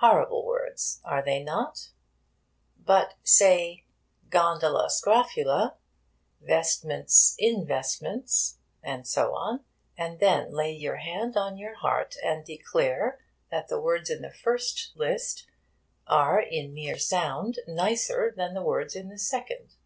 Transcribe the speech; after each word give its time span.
Horrible 0.00 0.44
words, 0.44 1.00
are 1.06 1.24
they 1.24 1.42
not? 1.42 1.88
But 2.78 3.14
say 3.22 3.86
gondola 4.28 4.90
scrofula, 4.90 5.78
vestments 6.42 7.34
investments, 7.38 8.58
and 8.82 9.06
so 9.08 9.34
on; 9.34 9.64
and 9.96 10.20
then 10.20 10.52
lay 10.52 10.70
your 10.74 10.96
hand 10.96 11.38
on 11.38 11.56
your 11.56 11.76
heart, 11.76 12.14
and 12.22 12.44
declare 12.44 13.20
that 13.50 13.68
the 13.68 13.80
words 13.80 14.10
in 14.10 14.20
the 14.20 14.34
first 14.34 14.92
list 14.96 15.46
are 16.06 16.38
in 16.38 16.74
mere 16.74 16.98
sound 16.98 17.60
nicer 17.66 18.34
than 18.36 18.52
the 18.52 18.60
words 18.62 18.94
in 18.94 19.08
the 19.08 19.18
second. 19.18 19.76